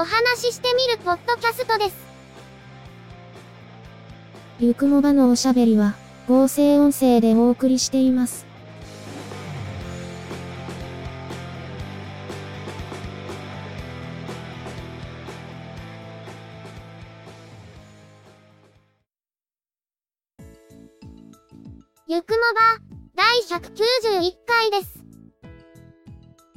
[0.00, 1.96] お話ししてみるポッドキャストです。
[4.60, 5.96] ゆくもばのおしゃべりは、
[6.28, 8.46] 合成音声でお送りしています。
[22.06, 22.78] ゆくもば、
[23.16, 25.02] 第191回です。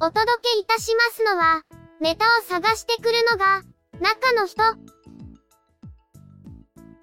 [0.00, 3.62] お届けいたしますのは、ネタを探してくるのが、
[4.00, 4.60] 中の人。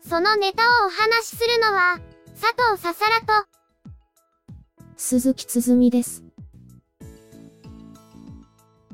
[0.01, 2.01] そのネタをお話しするのは、
[2.37, 3.47] 佐藤ささらと、
[4.97, 6.25] 鈴木つづみです。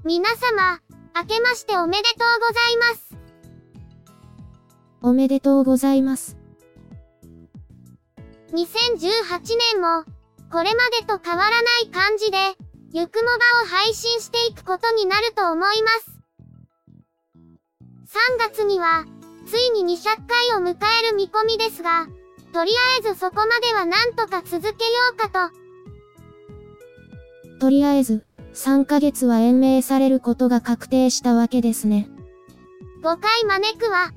[0.04, 0.80] 皆様、
[1.16, 3.16] 明けましておめでとうございます。
[5.02, 6.38] おめでとうございます。
[8.52, 8.60] 2018
[9.74, 10.04] 年も、
[10.52, 12.38] これまでと変わらない感じで、
[12.98, 16.12] ゆくもばを配信していくことになると思います。
[18.08, 19.04] 3月には、
[19.46, 22.08] ついに200回を迎える見込みですが、
[22.54, 24.74] とりあえずそこまではなんとか続けよ
[25.14, 25.54] うかと。
[27.60, 32.08] とりあえず、3ヶ月は延命されることが確定したわけですね。
[33.04, 34.14] 5回招くわ。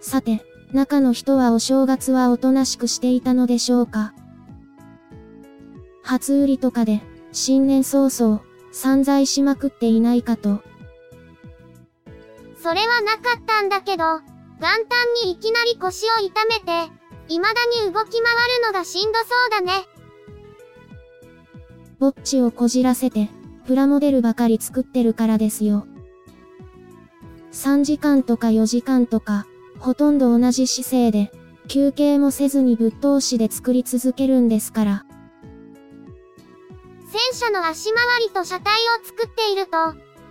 [0.00, 4.12] さて、中の人はお正月はおとなしくしていたのでしょうか？
[6.12, 7.00] 初売りとかで、
[7.32, 10.62] 新年早々、散財しまくっていないかと。
[12.62, 14.20] それはなかったんだけど、元
[14.60, 16.92] 旦にいきなり腰を痛めて、
[17.28, 19.72] 未だに動き回るのがしんどそうだね。
[21.98, 23.30] ぼっちをこじらせて、
[23.66, 25.86] プラモデルばかり作ってるからですよ。
[27.52, 29.46] 3時間とか4時間とか、
[29.78, 31.32] ほとんど同じ姿勢で、
[31.68, 35.06] 休憩もせずにぶっ通しで作り続けるんですから。
[37.12, 39.72] 戦車の足回りと車体を作っていると、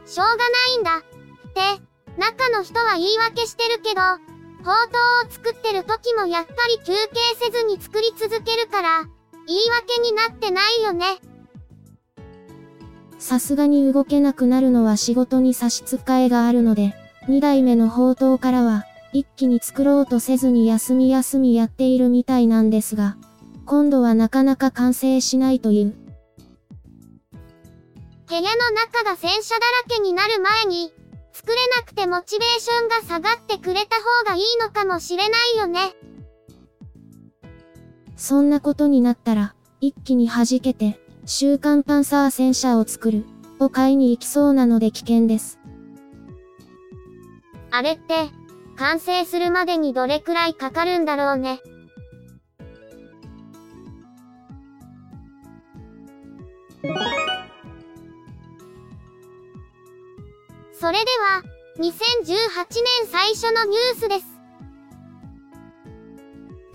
[0.09, 0.44] しょうがな
[0.74, 0.97] いんだ。
[0.97, 4.02] って、中の人は言い訳してるけど、
[4.66, 9.06] 砲塔を作ってる時もやっぱり休憩せずに作り続けるから、
[9.47, 11.06] 言い訳になってないよね。
[13.20, 16.96] さすがに動けなくなるのは仕事に差し支えがあるので、
[17.28, 23.18] 2代目の砲塔からは、一気に作ろうとせずに休み休みやっているみたいなんですが、
[23.68, 26.01] 今度はなかなか完成しないという。
[28.31, 30.94] 部屋の中が戦車だらけになる前に、
[31.34, 35.94] 作れなくてモチベーションが下がってくれた方がいいのかもしれないよね。
[38.16, 43.25] そんなことになったら、一気に弾けて、週刊パンサー戦車を作る、
[43.59, 45.59] を買いに行きそうなので危険です。
[47.70, 48.30] あれって、
[48.78, 51.59] 完成するまでにどれくらいかかるんだろうね。
[60.81, 61.06] それで
[61.36, 61.44] は、
[61.78, 61.84] 2018
[62.25, 64.25] 年最初のニュースです。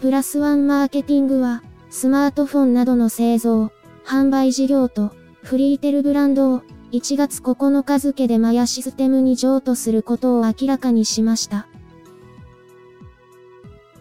[0.00, 3.72] プラスワンマーケティングは、スマートフォンなどの製造、
[4.06, 5.10] 販売事業と、
[5.42, 6.62] フリーテルブランドを、
[6.92, 11.66] 1月9日付でマヤシステムに譲渡することを明らかにしました。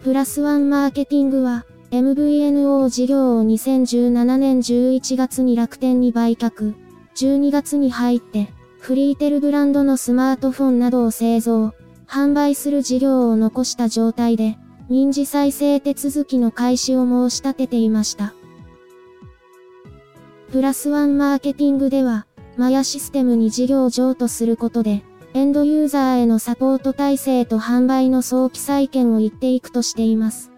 [0.04, 6.74] プラスワンマーケティングは、MVNO 事業を2017年11月に楽天に売却、
[7.16, 11.72] 12月に入って、フリーテルブランドのスマートフォンなどを製造、
[12.06, 18.34] 販売する事業を残した状態で、民事再生手続きの開始を申し立てていました。
[20.52, 22.26] プラスワンマーケティングでは、
[22.56, 25.02] マヤシステムに事業を譲渡することで、
[25.34, 30.50] エンドユーザーへのサポート体制と販売の早期再建を言っていくとしています。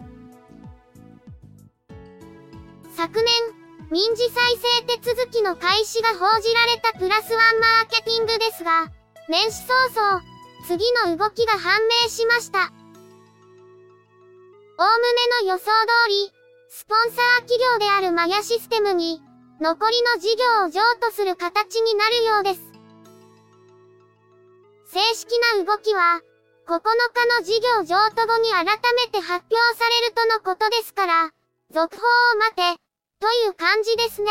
[2.94, 3.57] 昨年、
[3.90, 8.92] 民事再生手続きの開始が報じられたプラスワンマーケティングですが、
[9.30, 10.22] 年始早々、
[10.66, 12.70] 次の動きが判明しました。
[14.78, 15.70] おおむねの予想通
[16.08, 16.32] り、
[16.68, 19.22] スポンサー企業であるマヤシステムに、
[19.58, 22.60] 残りの事業を譲渡する形になるようです。
[24.92, 26.20] 正式な動きは、
[26.66, 31.30] 9日の事業譲渡後に改めて発表されるとのことですから、
[31.72, 32.87] 続報を待て、
[33.20, 34.30] という感じですね。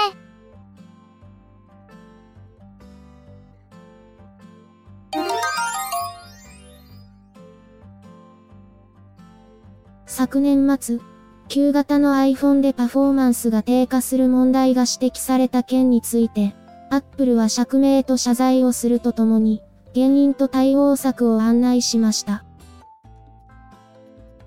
[10.05, 10.99] 昨年末、
[11.49, 16.55] 旧型の iPhone でパフォーマンスが低下する問題が指摘された件について、
[16.89, 19.61] Apple は釈明と謝罪をするとともに、
[19.93, 22.45] 原因と対応策を案内しました。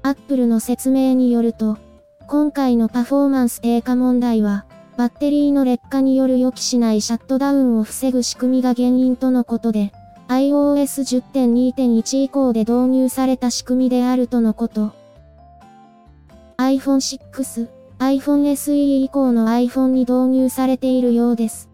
[0.03, 1.77] Apple の説明によると、
[2.31, 4.65] 今回のパフォーマンス低下問題は、
[4.97, 9.93] バッテリーの劣化による予期しないシャットダウンを防ぐ仕組みが原因とのことで、
[10.29, 14.93] iOS 10.2.1以降で導入された仕組みであるとのこと。
[16.57, 17.69] iPhone 6、
[17.99, 21.69] iPhone SE 以降の iPhone に導入されているようです。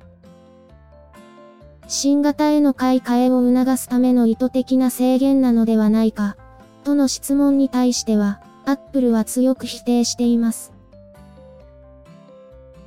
[1.86, 6.38] 新型への買い替えを促すための意図的な制限なのではないか、
[6.82, 10.72] との質問に対しては、Apple は強く否定しています。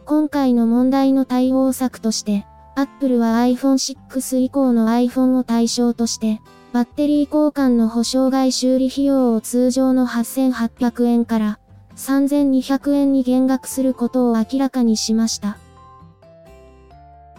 [0.06, 2.46] 今回の問題の対応策として、
[2.76, 6.42] Apple は iPhone 6以降の iPhone を対象として、
[6.74, 11.60] バッテリー交換の保証外修理費用を通常の8800円から
[11.96, 15.58] 3200円に減額することを明らかにしました。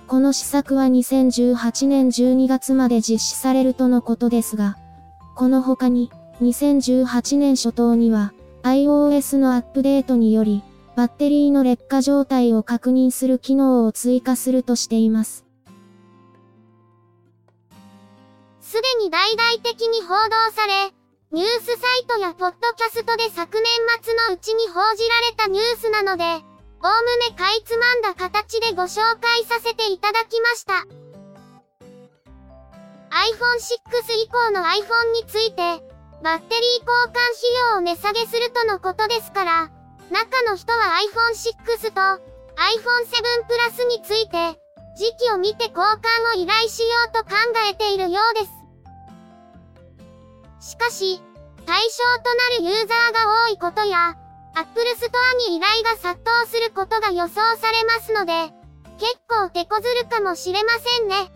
[0.07, 4.77] この施策は2018年12月まで実施されるとのことですが、
[5.37, 6.11] この他に、
[6.41, 8.33] 2018年初頭には、
[8.63, 10.63] iOS のアップデートにより、
[10.97, 15.45] バッテリーの劣化状態を確認する機能を追加するとしています。
[18.61, 20.93] すでに大々的に報道され、
[21.33, 23.67] ニュースサイトやポッドキャストで昨年
[24.03, 30.87] 末のうちに報じられたニュースなので、おおむねかいつまんだ形でご紹介させていただきました。
[33.11, 35.83] iPhone 6以降の iPhone について、
[36.23, 37.19] バッテリー交換費
[37.73, 39.71] 用を値下げするとのことですから、
[40.11, 44.61] 中の人は iPhone 6と iPhone 7 Plus について、
[44.97, 47.37] 時期を見て交換を依頼しようと考
[47.71, 48.45] えているようで
[50.61, 50.69] す。
[50.73, 51.23] しかし、
[51.65, 54.17] 対象となるユーザーが多いことや、
[54.55, 58.53] Apple Store に依頼が殺到することが予想されますので、
[58.99, 61.33] 結構手こずるかもしれませんね。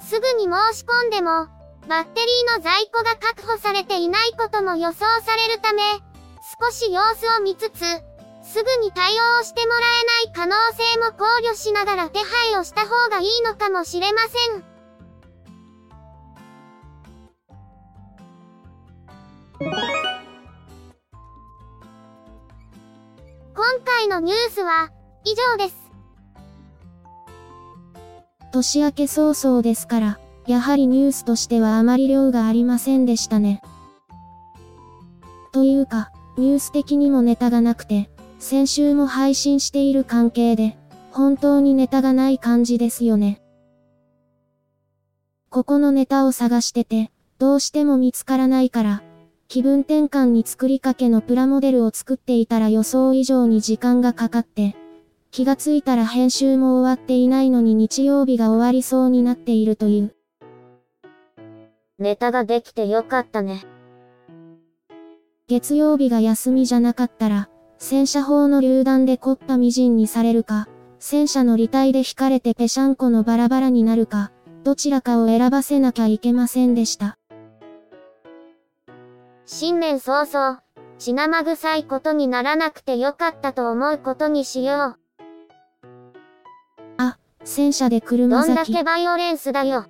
[0.00, 1.46] すぐに申し込んでも、
[1.88, 5.82] バッテリーの在庫が確保されていないことも予想されるため、
[6.62, 7.80] 少し様子を見つつ、
[8.42, 14.64] すぐに対応してもらえない可能性も考慮しながら手配をした方がいいのかもしれません。
[23.54, 24.90] 今回のニュースは
[25.24, 25.76] 以上です。
[28.52, 30.18] 年明け早々ですから、
[30.48, 33.60] やはりニュースとしてはあまり量がありませんでしたね。
[35.52, 38.08] というか、ニュース的にもネタがなくて、
[38.38, 40.78] 先週も配信している関係で、
[41.10, 43.42] 本当にネタがない感じですよね。
[45.50, 49.02] ここのネタを探してて、どうしても見つからないから、
[49.48, 54.76] 気分転換に作りかけのプラモデルを作っていたら予想以上に時間がかかって、
[55.30, 60.17] 気がついたら編集も終わっていないのに日曜日が終わりそうになっているという。
[61.98, 63.64] ネタができてよかったね。
[65.48, 67.48] 月曜日が休みじゃなかったら、
[67.78, 70.68] 戦車砲の榴弾で凝ったみじんにされるか、
[71.00, 74.30] 戦車の履帯で引かれてぺしゃんこのバラバラになるか、
[74.62, 77.18] どちらかを選ばせなきゃいけませんでした。
[79.46, 80.62] 新年早々、
[80.98, 84.96] 血生臭いことにならなくてよかったと思うことにしよう。
[86.98, 88.54] あ、戦車で車崎。
[88.54, 89.86] どんだけバイオレンスだよ。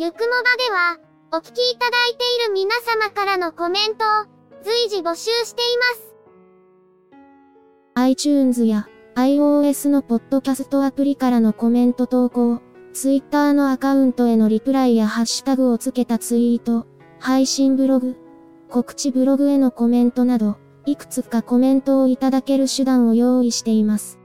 [0.00, 0.26] ゆくもば
[0.56, 0.96] では、
[1.32, 8.06] お聞きいただいている皆様からのコメントを随時募集しています。
[8.06, 8.86] iTunes や
[9.16, 12.60] iOS のポッドキャストアプリからのコメント投稿、
[12.92, 16.86] Twitter のアカウントへのリプライやハッシュタグをつけたツイート、
[17.18, 18.14] 配信ブログ、
[18.70, 24.20] 告知ブログへのコメントなど、いくつかコメントをいただける手段を用意しています。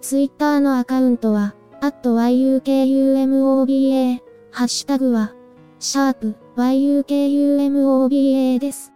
[0.00, 4.20] Twitter のアカウントは、アット yukumoba、
[4.52, 5.34] ハッシュタグは、
[5.80, 8.92] シャープ yukumoba です。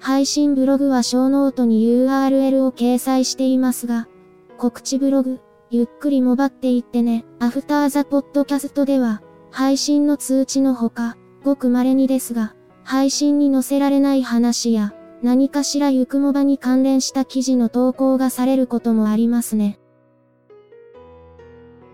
[0.00, 4.08] 配信ブログはショーノートに URL を掲載していますが、
[4.56, 19.78] 告知ブログ、ゆっくりもばっていってね、 After the Podcast では、配信の通知のほか、ごく稀にですが、配信に載せられない話や、何かしらゆくもばに関連した記事の投稿がされることもありますね。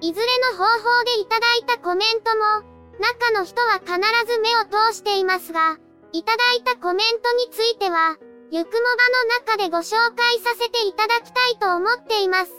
[0.05, 2.61] いずれの方法でいただいたコメントも、
[3.01, 3.89] 中の人は必
[4.31, 5.79] ず目を通していますが、
[6.13, 8.19] いただいたコメントについては、
[8.51, 12.53] ゆくもばの中でご紹介させていただきたいと思っています。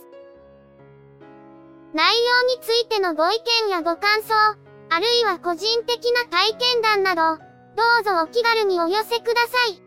[1.94, 3.38] 内容についてのご意
[3.68, 4.34] 見やご感想、
[4.90, 9.84] あるいは個人的な体験談など、どうぞお気軽にお寄せください。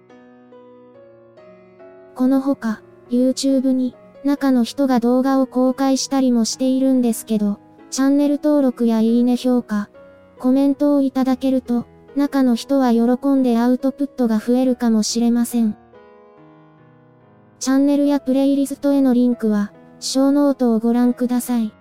[2.14, 3.96] このほか、YouTube に、
[4.28, 7.58] 中の人が動画を公開したりもしているんですけど、
[7.90, 9.88] チャンネル登録やいいね評価、
[10.38, 15.78] コメントをいただけると、中の人は喜んでアウトプットが増えるかもしれません。
[17.58, 21.72] チャンネルやプレイリストへのリンクは、ショーノートをご覧ください。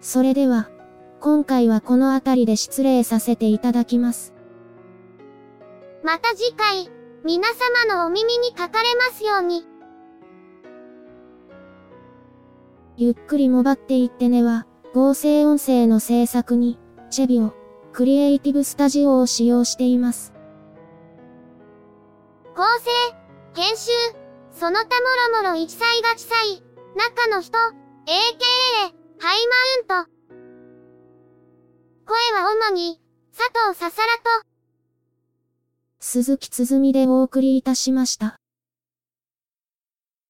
[0.00, 0.70] それでは、
[1.20, 4.32] 今回はこの辺りで失礼させていただきます。
[6.02, 9.64] また次回、皆様のお耳にかかれますように。
[12.96, 17.54] ゆっくりもばっていってねは、合成音声の制作に、チェビオ、
[17.92, 20.32] クリエイティブスタジオを使用しています。
[22.56, 22.90] 構成、
[23.54, 23.92] 編集、
[24.50, 24.86] その他
[25.38, 26.62] もろもろ一切が地裁、
[26.96, 27.72] 中の人、AKA、
[29.20, 29.46] ハイ
[29.86, 30.10] マウント。
[32.04, 33.00] 声は主に、
[33.36, 34.51] 佐藤ささらと、
[36.04, 38.41] 鈴木つづみでお送りいたしました。